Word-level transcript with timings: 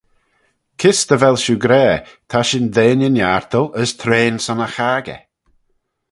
Kys 0.79 0.99
dy 1.09 1.17
vel 1.21 1.37
shiu 1.43 1.57
gra, 1.63 1.85
Ta 2.29 2.39
shin 2.49 2.67
deiney 2.75 3.11
niartal, 3.13 3.67
as 3.81 3.91
trean 3.99 4.37
son 4.41 4.65
y 4.67 4.69
chaggey? 4.75 5.21